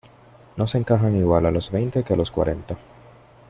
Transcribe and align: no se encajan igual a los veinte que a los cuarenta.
no 0.57 0.65
se 0.65 0.79
encajan 0.79 1.15
igual 1.15 1.45
a 1.45 1.51
los 1.51 1.69
veinte 1.69 2.03
que 2.03 2.13
a 2.15 2.17
los 2.17 2.31
cuarenta. 2.31 2.75